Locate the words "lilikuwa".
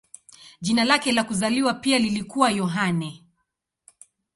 1.99-2.51